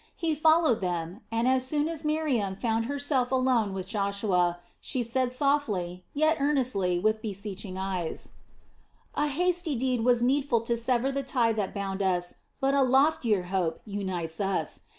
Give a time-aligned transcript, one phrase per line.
[0.15, 5.31] He followed them, and as soon as Miriam found herself alone with Joshua, she said
[5.31, 8.29] softly, yet earnestly, with beseeching eyes:
[9.13, 13.43] "A hasty deed was needful to sever the tie that bound us, but a loftier
[13.43, 14.79] hope unites us.